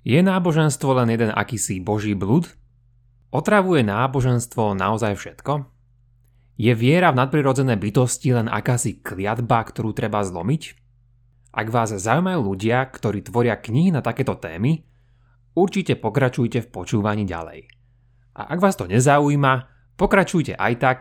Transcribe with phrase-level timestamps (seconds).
[0.00, 2.48] Je náboženstvo len jeden akýsi boží blud?
[3.28, 5.68] Otravuje náboženstvo naozaj všetko?
[6.60, 10.76] Je viera v nadprirodzené bytosti len akási kliatba, ktorú treba zlomiť?
[11.52, 14.84] Ak vás zaujímajú ľudia, ktorí tvoria knihy na takéto témy,
[15.52, 17.68] určite pokračujte v počúvaní ďalej.
[18.36, 19.68] A ak vás to nezaujíma,
[20.00, 20.98] pokračujte aj tak,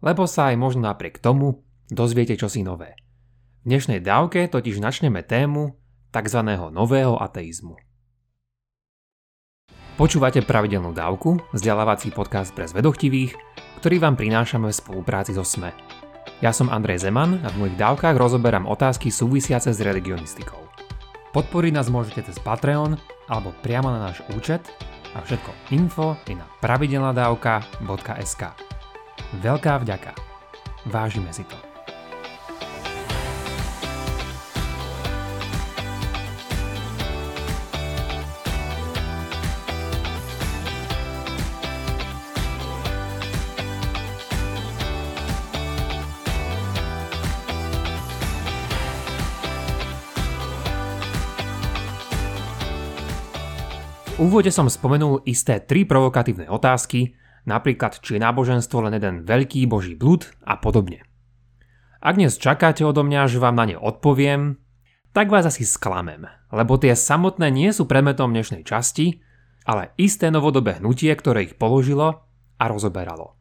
[0.00, 2.96] lebo sa aj možno napriek tomu dozviete čosi nové.
[3.66, 5.76] V dnešnej dávke totiž načneme tému
[6.14, 6.40] tzv.
[6.72, 7.87] nového ateizmu.
[9.98, 13.34] Počúvate pravidelnú dávku, vzdelávací podcast pre zvedochtivých,
[13.82, 15.74] ktorý vám prinášame v spolupráci so SME.
[16.38, 20.62] Ja som Andrej Zeman a v mojich dávkach rozoberám otázky súvisiace s religionistikou.
[21.34, 22.94] Podporiť nás môžete cez Patreon
[23.26, 24.62] alebo priamo na náš účet
[25.18, 28.42] a všetko info je na pravidelnadavka.sk.
[29.42, 30.14] Veľká vďaka.
[30.86, 31.67] Vážime si to.
[54.18, 57.14] Úvode som spomenul isté tri provokatívne otázky,
[57.46, 61.06] napríklad či je náboženstvo len jeden veľký boží blud a podobne.
[62.02, 64.58] Ak dnes čakáte odo mňa, že vám na ne odpoviem,
[65.14, 69.22] tak vás asi sklamem, lebo tie samotné nie sú predmetom dnešnej časti,
[69.66, 72.26] ale isté novodobé hnutie, ktoré ich položilo
[72.58, 73.38] a rozoberalo.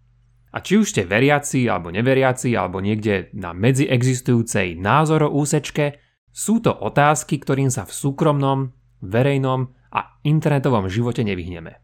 [0.53, 6.01] A či už ste veriaci alebo neveriaci alebo niekde na medziexistujúcej názoro úsečke,
[6.33, 11.79] sú to otázky, ktorým sa v súkromnom, verejnom a internetovom živote nevyhneme.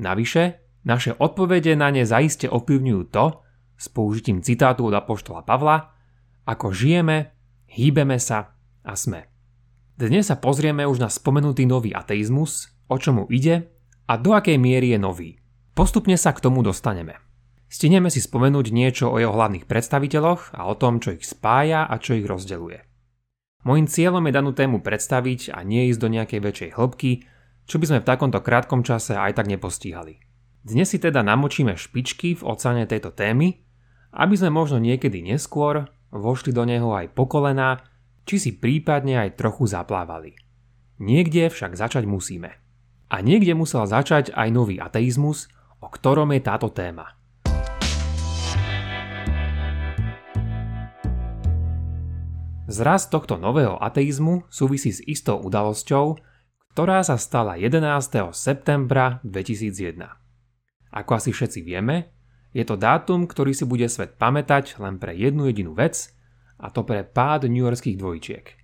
[0.00, 0.42] Navyše,
[0.82, 3.42] naše odpovede na ne zaiste ovplyvňujú to,
[3.78, 5.94] s použitím citátu od Apoštola Pavla,
[6.46, 7.34] ako žijeme,
[7.70, 9.30] hýbeme sa a sme.
[9.94, 13.70] Dnes sa pozrieme už na spomenutý nový ateizmus, o čomu ide
[14.10, 15.30] a do akej miery je nový.
[15.72, 17.16] Postupne sa k tomu dostaneme.
[17.72, 21.96] Stihneme si spomenúť niečo o jeho hlavných predstaviteľoch a o tom, čo ich spája a
[21.96, 22.84] čo ich rozdeluje.
[23.64, 27.12] Mojím cieľom je danú tému predstaviť a nie ísť do nejakej väčšej hĺbky,
[27.66, 30.18] čo by sme v takomto krátkom čase aj tak nepostíhali.
[30.62, 33.66] Dnes si teda namočíme špičky v oceáne tejto témy,
[34.14, 37.82] aby sme možno niekedy neskôr vošli do neho aj po kolená,
[38.22, 40.38] či si prípadne aj trochu zaplávali.
[41.02, 42.62] Niekde však začať musíme.
[43.10, 45.50] A niekde musel začať aj nový ateizmus,
[45.82, 47.18] o ktorom je táto téma.
[52.70, 56.16] Zraz tohto nového ateizmu súvisí s istou udalosťou,
[56.72, 58.32] ktorá sa stala 11.
[58.32, 60.08] septembra 2001.
[60.88, 62.16] Ako asi všetci vieme,
[62.56, 66.16] je to dátum, ktorý si bude svet pamätať len pre jednu jedinú vec,
[66.56, 68.56] a to pre pád Yorkských dvojčiek.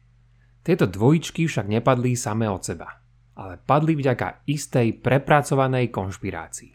[0.64, 2.96] Tieto dvojičky však nepadli samé od seba,
[3.36, 6.72] ale padli vďaka istej prepracovanej konšpirácii.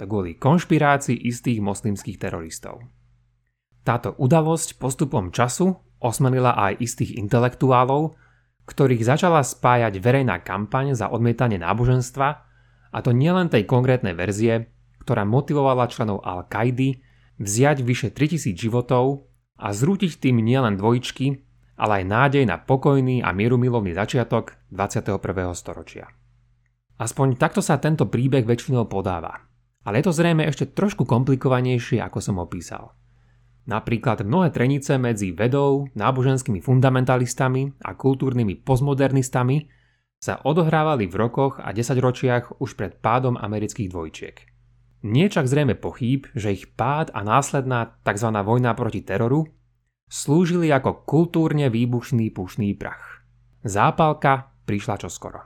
[0.00, 2.80] To kvôli konšpirácii istých moslimských teroristov.
[3.84, 8.16] Táto udalosť postupom času osmelila aj istých intelektuálov,
[8.64, 12.28] ktorých začala spájať verejná kampaň za odmietanie náboženstva,
[12.94, 14.70] a to nielen tej konkrétnej verzie,
[15.02, 17.02] ktorá motivovala členov Al-Kaidy
[17.42, 19.26] vziať vyše 3000 životov
[19.58, 21.42] a zrútiť tým nielen dvojičky,
[21.74, 25.18] ale aj nádej na pokojný a mierumilovný začiatok 21.
[25.58, 26.06] storočia.
[26.94, 29.42] Aspoň takto sa tento príbeh väčšinou podáva.
[29.84, 32.94] Ale je to zrejme ešte trošku komplikovanejšie, ako som opísal.
[33.64, 39.72] Napríklad mnohé trenice medzi vedou, náboženskými fundamentalistami a kultúrnymi postmodernistami
[40.20, 44.36] sa odohrávali v rokoch a desaťročiach už pred pádom amerických dvojčiek.
[45.04, 48.28] Nie čak zrejme pochýb, že ich pád a následná tzv.
[48.32, 49.48] vojna proti teroru
[50.08, 53.24] slúžili ako kultúrne výbušný pušný prach.
[53.64, 55.40] Zápalka prišla čoskoro.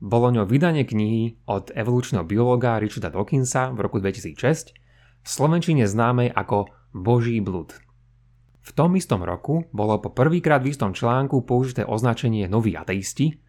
[0.00, 4.74] Bolo ňo vydanie knihy od evolučného biológa Richarda Dawkinsa v roku 2006,
[5.20, 7.70] v slovenčine známej ako Boží blud.
[8.60, 13.40] V tom istom roku bolo po prvýkrát v istom článku použité označenie noví ateisti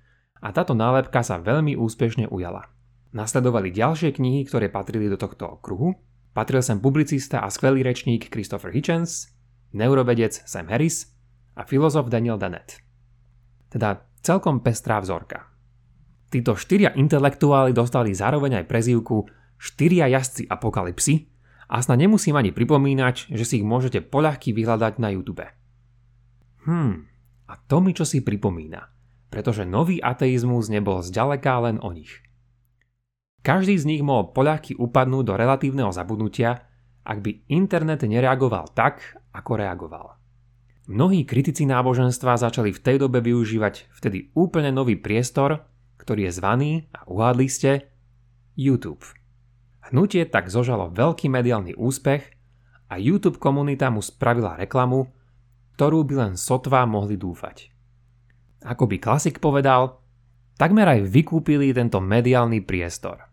[0.41, 2.69] a táto nálepka sa veľmi úspešne ujala.
[3.11, 5.99] Nasledovali ďalšie knihy, ktoré patrili do tohto okruhu.
[6.31, 9.35] Patril sem publicista a skvelý rečník Christopher Hitchens,
[9.75, 11.11] neurovedec Sam Harris
[11.59, 12.79] a filozof Daniel Dennett.
[13.67, 15.51] Teda celkom pestrá vzorka.
[16.31, 19.27] Títo štyria intelektuáli dostali zároveň aj prezývku
[19.59, 21.27] štyria jazdci apokalypsy,
[21.71, 25.47] a snad nemusím ani pripomínať, že si ich môžete poľahky vyhľadať na YouTube.
[26.67, 27.07] Hmm,
[27.47, 28.91] a to mi čo si pripomína,
[29.31, 32.11] pretože nový ateizmus nebol zďaleka len o nich.
[33.41, 36.67] Každý z nich mohol poľahky upadnúť do relatívneho zabudnutia,
[37.01, 40.21] ak by internet nereagoval tak, ako reagoval.
[40.91, 45.63] Mnohí kritici náboženstva začali v tej dobe využívať vtedy úplne nový priestor,
[45.97, 47.89] ktorý je zvaný, a uhádli ste,
[48.59, 49.20] YouTube.
[49.91, 52.23] Hnutie tak zožalo veľký mediálny úspech
[52.87, 55.11] a YouTube komunita mu spravila reklamu,
[55.75, 57.67] ktorú by len sotva mohli dúfať.
[58.63, 59.99] Ako by klasik povedal,
[60.55, 63.27] takmer aj vykúpili tento mediálny priestor.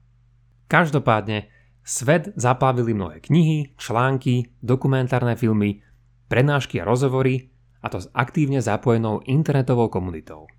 [0.66, 1.46] Každopádne,
[1.87, 5.87] svet zaplavili mnohé knihy, články, dokumentárne filmy,
[6.26, 10.50] prednášky a rozhovory, a to s aktívne zapojenou internetovou komunitou.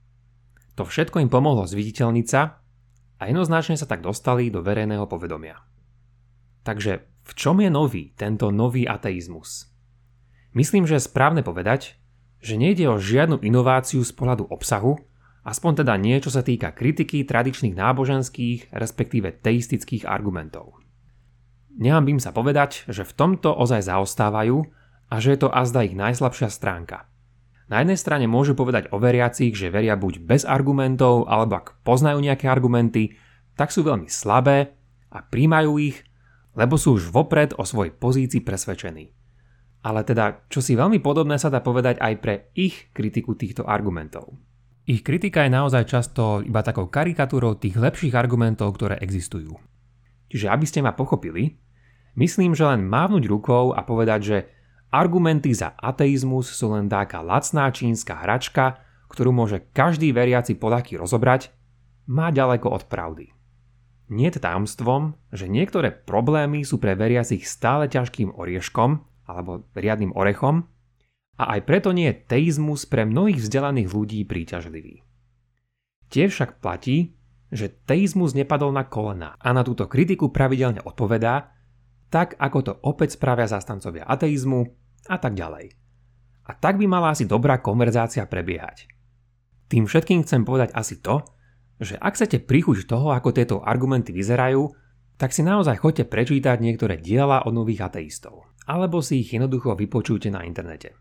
[0.80, 2.64] To všetko im pomohlo zviditeľniť sa
[3.20, 5.69] a jednoznačne sa tak dostali do verejného povedomia.
[6.70, 9.74] Takže v čom je nový tento nový ateizmus?
[10.54, 11.98] Myslím, že je správne povedať,
[12.46, 15.02] že nejde o žiadnu inováciu z pohľadu obsahu,
[15.50, 20.78] aspoň teda nie, čo sa týka kritiky tradičných náboženských, respektíve teistických argumentov.
[21.74, 24.62] Nehambím sa povedať, že v tomto ozaj zaostávajú
[25.10, 27.10] a že je to azda ich najslabšia stránka.
[27.66, 32.22] Na jednej strane môžu povedať o veriacich, že veria buď bez argumentov, alebo ak poznajú
[32.22, 33.18] nejaké argumenty,
[33.58, 34.78] tak sú veľmi slabé
[35.10, 36.06] a príjmajú ich,
[36.60, 39.16] lebo sú už vopred o svojej pozícii presvedčení.
[39.80, 44.36] Ale teda, čo si veľmi podobné sa dá povedať aj pre ich kritiku týchto argumentov.
[44.84, 49.56] Ich kritika je naozaj často iba takou karikatúrou tých lepších argumentov, ktoré existujú.
[50.28, 51.56] Čiže aby ste ma pochopili,
[52.20, 54.38] myslím, že len mávnuť rukou a povedať, že
[54.90, 58.82] Argumenty za ateizmus sú len dáka lacná čínska hračka,
[59.14, 61.54] ktorú môže každý veriaci Poláky rozobrať,
[62.10, 63.30] má ďaleko od pravdy.
[64.10, 70.66] Nie je tajomstvom, že niektoré problémy sú pre veriacich stále ťažkým orieškom alebo riadnym orechom
[71.38, 75.06] a aj preto nie je teizmus pre mnohých vzdelaných ľudí príťažlivý.
[76.10, 77.14] Tiež však platí,
[77.54, 81.54] že teizmus nepadol na kolena a na túto kritiku pravidelne odpovedá,
[82.10, 84.66] tak ako to opäť spravia zastancovia ateizmu
[85.06, 85.70] a tak ďalej.
[86.50, 88.90] A tak by mala asi dobrá konverzácia prebiehať.
[89.70, 91.22] Tým všetkým chcem povedať asi to,
[91.80, 94.76] že ak chcete prichuť toho, ako tieto argumenty vyzerajú,
[95.20, 100.32] tak si naozaj choďte prečítať niektoré diela od nových ateistov, alebo si ich jednoducho vypočujte
[100.32, 100.96] na internete.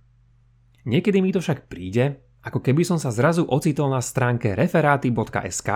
[0.86, 5.70] Niekedy mi to však príde, ako keby som sa zrazu ocitol na stránke referáty.sk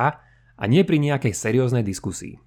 [0.58, 2.38] a nie pri nejakej serióznej diskusii.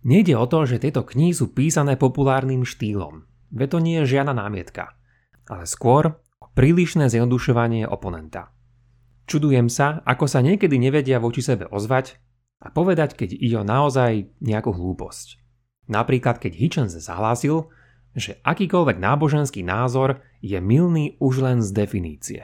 [0.00, 4.32] Nejde o to, že tieto knihy sú písané populárnym štýlom, veď to nie je žiadna
[4.32, 4.96] námietka,
[5.44, 6.16] ale skôr
[6.56, 8.52] prílišné zjednodušovanie oponenta.
[9.30, 12.18] Čudujem sa, ako sa niekedy nevedia voči sebe ozvať
[12.58, 15.38] a povedať, keď ide o naozaj nejakú hlúposť.
[15.86, 17.70] Napríklad, keď Hitchens zahlásil,
[18.10, 22.42] že akýkoľvek náboženský názor je milný už len z definície.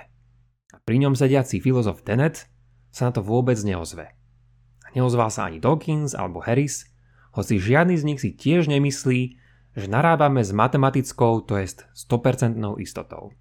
[0.70, 2.46] A pri ňom sediaci filozof Tenet
[2.94, 4.14] sa na to vôbec neozve.
[4.86, 6.86] A neozval sa ani Dawkins alebo Harris,
[7.34, 9.20] hoci žiadny z nich si tiež nemyslí,
[9.74, 13.34] že narábame s matematickou, to jest 100% istotou.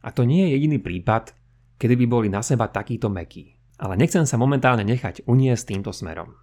[0.00, 1.36] A to nie je jediný prípad,
[1.80, 3.56] kedy by boli na seba takýto mekí.
[3.80, 6.36] Ale nechcem sa momentálne nechať uniesť týmto smerom.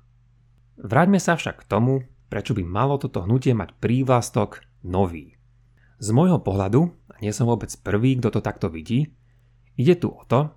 [0.81, 5.37] Vráťme sa však k tomu, prečo by malo toto hnutie mať prívlastok nový.
[6.01, 9.13] Z môjho pohľadu, a nie som vôbec prvý, kto to takto vidí,
[9.77, 10.53] ide tu o to,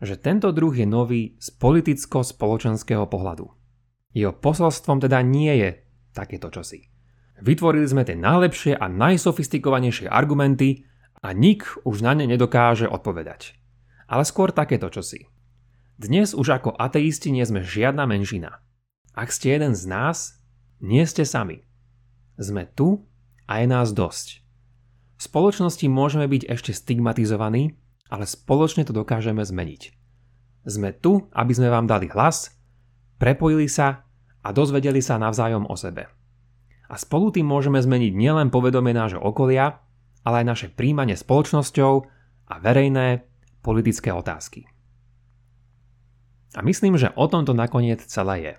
[0.00, 3.52] že tento druh je nový z politicko-spoločenského pohľadu.
[4.16, 5.70] Jeho posolstvom teda nie je
[6.16, 6.88] takéto čosi.
[7.40, 10.88] Vytvorili sme tie najlepšie a najsofistikovanejšie argumenty
[11.20, 13.59] a nik už na ne nedokáže odpovedať.
[14.10, 15.30] Ale skôr takéto čosi.
[15.94, 18.58] Dnes už ako ateisti nie sme žiadna menšina.
[19.14, 20.42] Ak ste jeden z nás,
[20.82, 21.62] nie ste sami.
[22.34, 23.06] Sme tu
[23.46, 24.42] a je nás dosť.
[25.14, 27.78] V spoločnosti môžeme byť ešte stigmatizovaní,
[28.10, 29.94] ale spoločne to dokážeme zmeniť.
[30.66, 32.50] Sme tu, aby sme vám dali hlas,
[33.22, 34.10] prepojili sa
[34.42, 36.10] a dozvedeli sa navzájom o sebe.
[36.90, 39.78] A spolu tým môžeme zmeniť nielen povedomie nášho okolia,
[40.26, 41.92] ale aj naše príjmanie spoločnosťou
[42.50, 43.29] a verejné
[43.60, 44.66] politické otázky.
[46.58, 48.54] A myslím, že o tomto nakoniec celé je.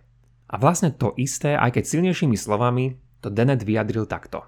[0.52, 4.48] A vlastne to isté, aj keď silnejšími slovami, to Dennett vyjadril takto.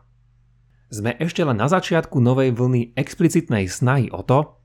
[0.94, 4.62] Sme ešte len na začiatku novej vlny explicitnej snahy o to,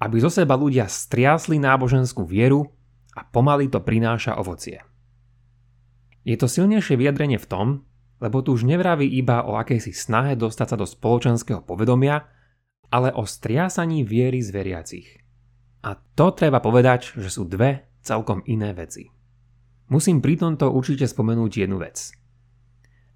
[0.00, 2.68] aby zo seba ľudia striasli náboženskú vieru
[3.16, 4.80] a pomaly to prináša ovocie.
[6.24, 7.66] Je to silnejšie vyjadrenie v tom,
[8.20, 12.28] lebo tu už nevraví iba o akejsi snahe dostať sa do spoločenského povedomia,
[12.92, 15.08] ale o striasaní viery z veriacich.
[15.80, 19.08] A to treba povedať, že sú dve celkom iné veci.
[19.90, 22.12] Musím pri tomto určite spomenúť jednu vec.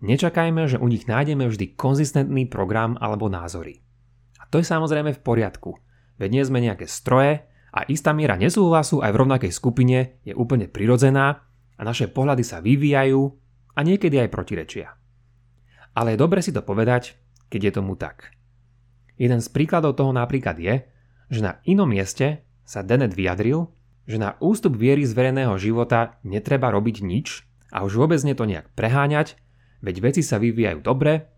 [0.05, 3.81] Nečakajme, že u nich nájdeme vždy konzistentný program alebo názory.
[4.43, 5.81] A to je samozrejme v poriadku,
[6.19, 10.69] veď nie sme nejaké stroje a istá miera nesúhlasu aj v rovnakej skupine je úplne
[10.69, 13.23] prirodzená a naše pohľady sa vyvíjajú
[13.75, 14.89] a niekedy aj protirečia.
[15.95, 17.19] Ale je dobre si to povedať,
[17.51, 18.35] keď je tomu tak.
[19.15, 20.87] Jeden z príkladov toho napríklad je,
[21.31, 23.69] že na inom mieste sa Dennett vyjadril,
[24.05, 28.45] že na ústup viery z verejného života netreba robiť nič a už vôbec nie to
[28.45, 29.41] nejak preháňať,
[29.81, 31.29] veď veci sa vyvíjajú dobre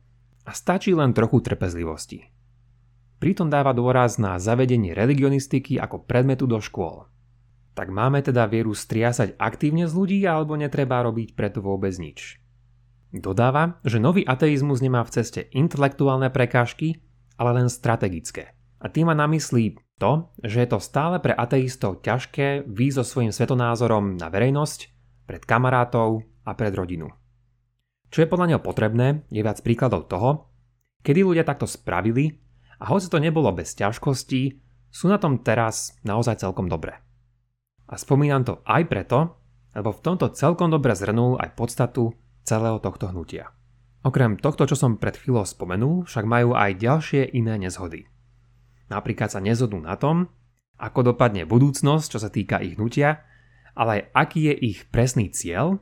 [0.46, 2.30] a stačí len trochu trpezlivosti.
[3.16, 7.08] Pritom dáva dôraz na zavedenie religionistiky ako predmetu do škôl.
[7.72, 12.40] Tak máme teda vieru striasať aktívne z ľudí alebo netreba robiť preto vôbec nič.
[13.12, 17.00] Dodáva, že nový ateizmus nemá v ceste intelektuálne prekážky,
[17.40, 18.52] ale len strategické.
[18.86, 23.04] A tým má na mysli to, že je to stále pre ateistov ťažké výjsť so
[23.04, 24.80] svojím svetonázorom na verejnosť,
[25.26, 27.10] pred kamarátov a pred rodinu.
[28.14, 30.54] Čo je podľa neho potrebné, je viac príkladov toho,
[31.02, 32.38] kedy ľudia takto spravili
[32.78, 36.94] a hoci to nebolo bez ťažkostí, sú na tom teraz naozaj celkom dobre.
[37.90, 39.42] A spomínam to aj preto,
[39.74, 42.14] lebo v tomto celkom dobre zhrnul aj podstatu
[42.46, 43.50] celého tohto hnutia.
[44.06, 48.06] Okrem tohto, čo som pred chvíľou spomenul, však majú aj ďalšie iné nezhody.
[48.86, 50.30] Napríklad sa nezhodnú na tom,
[50.76, 53.24] ako dopadne budúcnosť, čo sa týka ich hnutia,
[53.76, 55.80] ale aj aký je ich presný cieľ,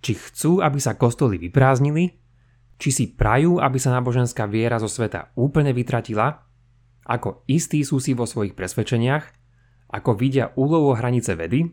[0.00, 2.16] či chcú, aby sa kostoly vyprázdnili,
[2.80, 6.48] či si prajú, aby sa náboženská viera zo sveta úplne vytratila,
[7.04, 9.24] ako istí sú si vo svojich presvedčeniach,
[9.92, 11.68] ako vidia úlohu hranice vedy,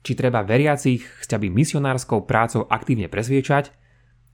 [0.00, 3.70] či treba veriacich chťaby misionárskou prácou aktívne presviečať,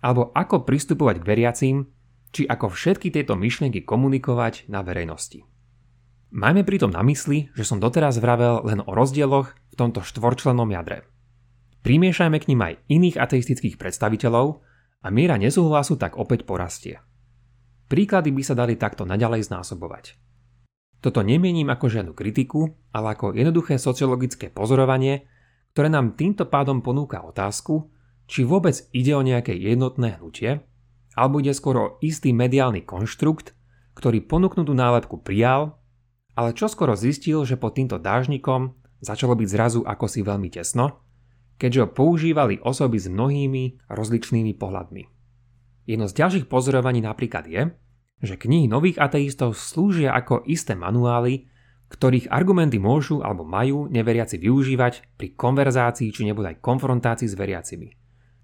[0.01, 1.77] alebo ako pristupovať k veriacím,
[2.31, 5.43] či ako všetky tieto myšlienky komunikovať na verejnosti.
[6.35, 11.07] Majme pritom na mysli, že som doteraz vravel len o rozdieloch v tomto štvorčlennom jadre.
[11.87, 14.59] Primiešajme k ním aj iných ateistických predstaviteľov
[15.03, 16.99] a miera nesúhlasu tak opäť porastie.
[17.87, 20.19] Príklady by sa dali takto naďalej znásobovať.
[20.99, 25.31] Toto nemienim ako žiadnu kritiku, ale ako jednoduché sociologické pozorovanie,
[25.71, 27.95] ktoré nám týmto pádom ponúka otázku,
[28.27, 30.67] či vôbec ide o nejaké jednotné hnutie,
[31.15, 33.55] alebo ide skôr o istý mediálny konštrukt,
[33.95, 35.79] ktorý ponúknutú nálepku prijal,
[36.37, 41.01] ale čo skoro zistil, že pod týmto dážnikom začalo byť zrazu ako si veľmi tesno,
[41.57, 45.03] keďže ho používali osoby s mnohými rozličnými pohľadmi.
[45.89, 47.63] Jedno z ďalších pozorovaní napríklad je,
[48.21, 51.49] že knihy nových ateistov slúžia ako isté manuály,
[51.87, 57.95] ktorých argumenty môžu alebo majú neveriaci využívať pri konverzácii či nebude aj konfrontácii s veriacimi.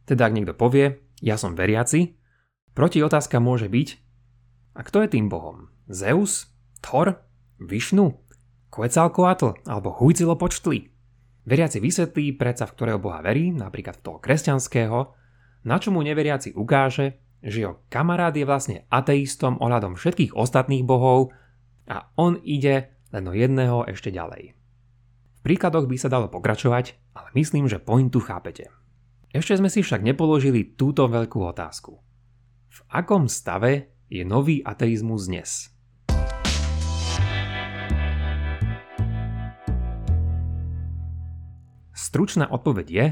[0.06, 2.14] Teda ak niekto povie, ja som veriaci,
[2.72, 3.88] proti otázka môže byť,
[4.72, 5.68] a kto je tým bohom?
[5.90, 6.49] Zeus?
[6.80, 7.20] Thor?
[7.66, 8.07] Višnu?
[8.73, 9.66] Quetzalcoatl?
[9.69, 10.92] Alebo Huitzilopočtli?
[11.42, 14.99] Veriaci vysvetlí predsa v ktorého boha verí, napríklad v toho kresťanského,
[15.66, 21.35] na čo mu neveriaci ukáže, že jeho kamarát je vlastne ateistom ohľadom všetkých ostatných bohov
[21.90, 24.54] a on ide len o jedného ešte ďalej.
[24.54, 28.71] V príkladoch by sa dalo pokračovať, ale myslím, že pointu chápete.
[29.35, 31.99] Ešte sme si však nepoložili túto veľkú otázku.
[32.71, 35.72] V akom stave je nový ateizmus dnes?
[42.12, 43.07] Stručná odpoveď je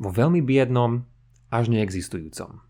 [0.00, 1.04] vo veľmi biednom
[1.52, 2.64] až neexistujúcom.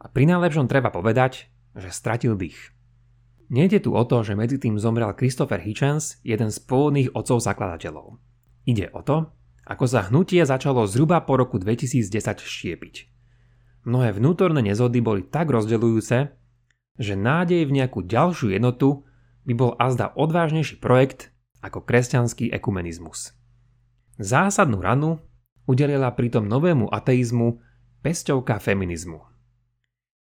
[0.00, 2.72] A pri najlepšom treba povedať, že stratil dých.
[3.52, 8.16] Nejde tu o to, že medzi tým zomrel Christopher Hitchens, jeden z pôvodných otcov zakladateľov.
[8.64, 9.28] Ide o to,
[9.68, 12.94] ako sa hnutie začalo zhruba po roku 2010 štiepiť.
[13.84, 16.32] Mnohé vnútorné nezhody boli tak rozdeľujúce,
[16.96, 19.04] že nádej v nejakú ďalšiu jednotu
[19.44, 21.28] by bol azda odvážnejší projekt
[21.60, 23.36] ako kresťanský ekumenizmus.
[24.20, 25.16] Zásadnú ranu
[25.64, 27.56] udelila pritom novému ateizmu
[28.04, 29.16] pesťovka feminizmu.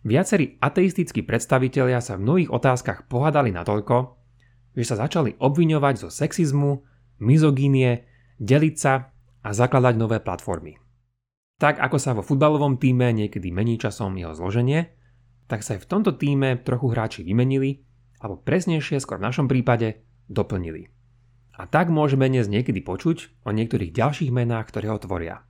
[0.03, 4.19] Viacerí ateistickí predstavitelia sa v mnohých otázkach pohádali natoľko,
[4.75, 6.83] že sa začali obviňovať zo sexizmu,
[7.23, 8.03] mizogínie,
[8.35, 10.75] deliť sa a zakladať nové platformy.
[11.55, 14.91] Tak ako sa vo futbalovom týme niekedy mení časom jeho zloženie,
[15.47, 17.79] tak sa aj v tomto týme trochu hráči vymenili,
[18.19, 20.94] alebo presnejšie skôr v našom prípade doplnili.
[21.55, 25.47] A tak môžeme dnes niekedy počuť o niektorých ďalších menách, ktoré ho tvoria.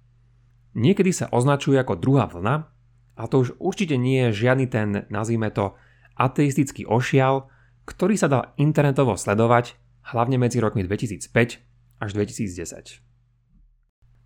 [0.78, 2.70] Niekedy sa označuje ako druhá vlna,
[3.16, 5.74] a to už určite nie je žiadny ten, nazvime to,
[6.20, 7.48] ateistický ošial,
[7.88, 9.80] ktorý sa dal internetovo sledovať
[10.14, 13.02] hlavne medzi rokmi 2005 až 2010.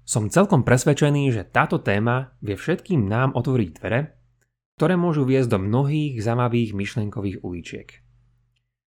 [0.10, 4.18] Som celkom presvedčený, že táto téma vie všetkým nám otvoriť dvere,
[4.82, 8.09] ktoré môžu viesť do mnohých zamavých myšlenkových uličiek.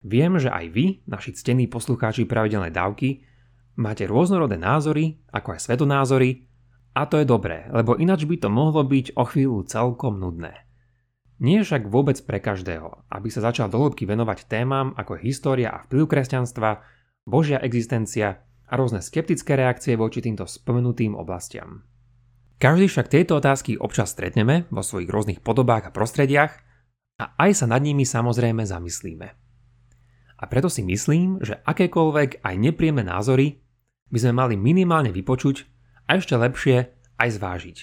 [0.00, 3.20] Viem, že aj vy, naši ctení poslucháči pravidelnej dávky,
[3.76, 6.48] máte rôznorodé názory, ako aj svetonázory,
[6.96, 10.66] a to je dobré, lebo ináč by to mohlo byť o chvíľu celkom nudné.
[11.40, 16.04] Nie však vôbec pre každého, aby sa začal dohlbky venovať témam ako história a vplyv
[16.10, 16.84] kresťanstva,
[17.24, 21.84] Božia existencia a rôzne skeptické reakcie voči týmto spomenutým oblastiam.
[22.60, 26.52] Každý však tieto otázky občas stretneme vo svojich rôznych podobách a prostrediach
[27.16, 29.49] a aj sa nad nimi samozrejme zamyslíme.
[30.40, 33.60] A preto si myslím, že akékoľvek aj nepríjemné názory
[34.08, 35.68] by sme mali minimálne vypočuť
[36.08, 36.76] a ešte lepšie
[37.20, 37.78] aj zvážiť.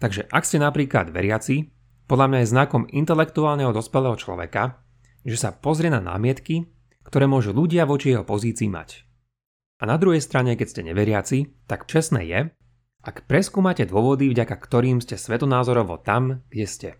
[0.00, 1.72] Takže ak ste napríklad veriaci,
[2.04, 4.80] podľa mňa je znakom intelektuálneho dospelého človeka,
[5.24, 6.68] že sa pozrie na námietky,
[7.04, 9.04] ktoré môžu ľudia voči jeho pozícii mať.
[9.80, 12.40] A na druhej strane, keď ste neveriaci, tak čestné je,
[13.00, 16.90] ak preskúmate dôvody, vďaka ktorým ste svetonázorovo tam, kde ste.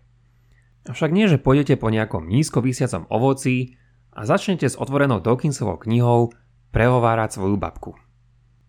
[0.89, 3.77] Avšak nie, že pôjdete po nejakom nízko vysiacom ovoci
[4.11, 6.35] a začnete s otvorenou Dawkinsovou knihou
[6.75, 7.95] prehovárať svoju babku.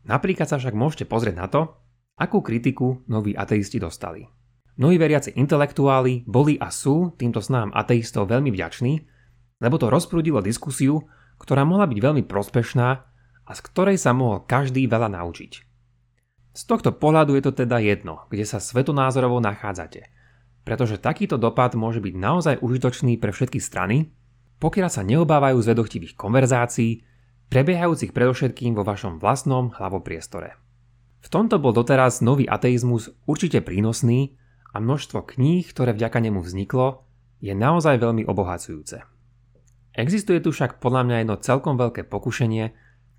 [0.06, 1.70] Napríklad sa však môžete pozrieť na to,
[2.18, 4.26] akú kritiku noví ateisti dostali.
[4.78, 9.04] Mnohí veriaci intelektuáli boli a sú týmto snám ateistov veľmi vďační,
[9.62, 11.06] lebo to rozprúdilo diskusiu,
[11.38, 12.88] ktorá mohla byť veľmi prospešná
[13.42, 15.52] a z ktorej sa mohol každý veľa naučiť.
[16.52, 20.08] Z tohto pohľadu je to teda jedno, kde sa svetonázorovo nachádzate,
[20.62, 24.12] pretože takýto dopad môže byť naozaj užitočný pre všetky strany,
[24.62, 27.02] pokiaľ sa neobávajú zvedochtivých konverzácií,
[27.50, 30.54] prebiehajúcich predovšetkým vo vašom vlastnom hlavopriestore.
[31.22, 34.38] V tomto bol doteraz nový ateizmus určite prínosný
[34.70, 37.02] a množstvo kníh, ktoré vďaka nemu vzniklo,
[37.42, 39.02] je naozaj veľmi obohacujúce.
[39.98, 42.70] Existuje tu však podľa mňa jedno celkom veľké pokušenie,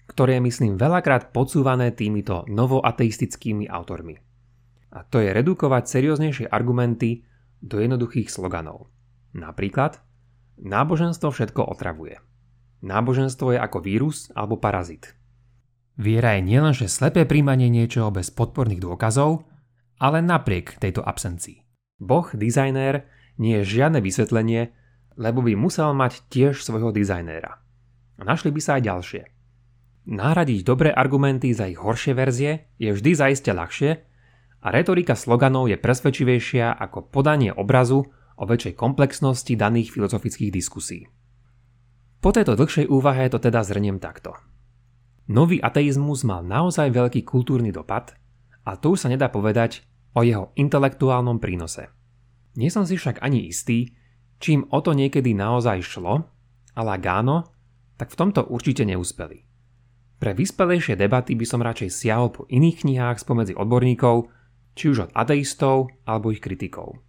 [0.08, 4.16] ktoré je myslím veľakrát podsúvané týmito novoateistickými autormi.
[4.96, 7.28] A to je redukovať serióznejšie argumenty
[7.60, 8.88] do jednoduchých sloganov.
[9.36, 10.02] Napríklad,
[10.60, 12.20] náboženstvo všetko otravuje.
[12.84, 15.16] Náboženstvo je ako vírus alebo parazit.
[15.96, 19.46] Viera je nielenže slepé príjmanie niečoho bez podporných dôkazov,
[20.02, 21.64] ale napriek tejto absencii.
[22.02, 23.06] Boh, dizajnér,
[23.38, 24.74] nie je žiadne vysvetlenie,
[25.16, 27.62] lebo by musel mať tiež svojho dizajnéra.
[28.18, 29.22] A našli by sa aj ďalšie.
[30.04, 33.92] Nahradiť dobré argumenty za ich horšie verzie je vždy zaiste ľahšie
[34.60, 41.06] a retorika sloganov je presvedčivejšia ako podanie obrazu o väčšej komplexnosti daných filozofických diskusí.
[42.24, 44.34] Po tejto dlhšej úvahe to teda zrniem takto.
[45.28, 48.16] Nový ateizmus mal naozaj veľký kultúrny dopad
[48.64, 49.84] a to už sa nedá povedať
[50.16, 51.92] o jeho intelektuálnom prínose.
[52.56, 53.92] Nie som si však ani istý,
[54.40, 56.28] čím o to niekedy naozaj šlo,
[56.76, 57.48] ale ak áno,
[57.98, 59.44] tak v tomto určite neúspeli.
[60.24, 64.32] Pre vyspelejšie debaty by som radšej siahol po iných knihách spomedzi odborníkov,
[64.74, 67.04] či už od ateistov alebo ich kritikov.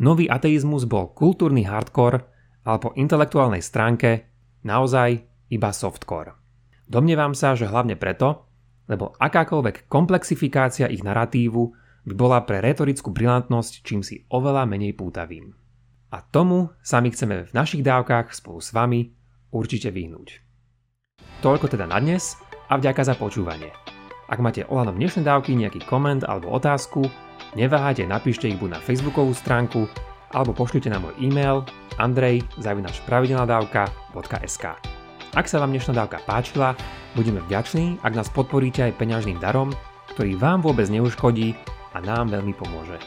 [0.00, 2.24] Nový ateizmus bol kultúrny hardcore,
[2.64, 4.32] ale po intelektuálnej stránke
[4.64, 5.20] naozaj
[5.52, 6.40] iba softcore.
[6.88, 8.48] Domnievam sa, že hlavne preto,
[8.88, 11.62] lebo akákoľvek komplexifikácia ich narratívu
[12.08, 15.52] by bola pre retorickú brilantnosť čím si oveľa menej pútavým.
[16.10, 19.12] A tomu sa my chceme v našich dávkach spolu s vami
[19.52, 20.42] určite vyhnúť.
[21.44, 22.40] Toľko teda na dnes
[22.72, 23.70] a vďaka za počúvanie.
[24.32, 27.04] Ak máte ohľadom dnešnej dávky nejaký koment alebo otázku,
[27.56, 29.88] neváhajte, napíšte ich buď na facebookovú stránku
[30.30, 31.64] alebo pošlite na môj e-mail
[31.98, 34.64] andrej.pravidelnadavka.sk
[35.34, 36.76] Ak sa vám dnešná dávka páčila,
[37.18, 39.72] budeme vďační, ak nás podporíte aj peňažným darom,
[40.14, 41.54] ktorý vám vôbec neuškodí
[41.94, 42.98] a nám veľmi pomôže.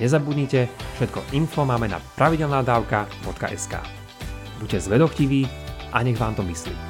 [0.00, 3.74] Nezabudnite, všetko info máme na pravidelnadavka.sk.
[4.58, 5.44] Buďte zvedochtiví
[5.92, 6.89] a nech vám to myslí.